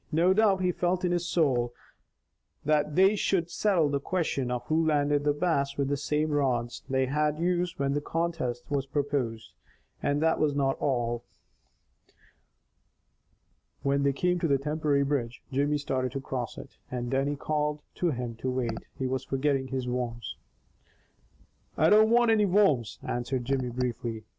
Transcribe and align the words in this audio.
No 0.11 0.33
doubt 0.33 0.61
he 0.63 0.71
felt 0.71 1.05
in 1.05 1.11
his 1.11 1.27
soul 1.27 1.75
that 2.65 2.95
they 2.95 3.15
should 3.15 3.51
settle 3.51 3.87
the 3.87 3.99
question 3.99 4.49
of 4.49 4.65
who 4.65 4.87
landed 4.87 5.23
the 5.23 5.31
Bass 5.31 5.77
with 5.77 5.89
the 5.89 5.95
same 5.95 6.31
rods 6.31 6.81
they 6.89 7.05
had 7.05 7.37
used 7.37 7.77
when 7.77 7.93
the 7.93 8.01
contest 8.01 8.63
was 8.67 8.87
proposed, 8.87 9.53
and 10.01 10.19
that 10.19 10.39
was 10.39 10.55
not 10.55 10.75
all. 10.79 11.23
When 13.83 14.01
they 14.01 14.11
came 14.13 14.39
to 14.39 14.47
the 14.47 14.57
temporary 14.57 15.03
bridge, 15.03 15.43
Jimmy 15.51 15.77
started 15.77 16.15
across 16.15 16.57
it, 16.57 16.77
and 16.89 17.11
Dannie 17.11 17.35
called 17.35 17.83
to 17.97 18.09
him 18.09 18.33
to 18.37 18.49
wait, 18.49 18.79
he 18.97 19.05
was 19.05 19.23
forgetting 19.23 19.67
his 19.67 19.87
worms. 19.87 20.35
"I 21.77 21.91
don't 21.91 22.09
want 22.09 22.31
any 22.31 22.47
worms," 22.47 22.97
answered 23.03 23.45
Jimmy 23.45 23.69
briefly. 23.69 24.23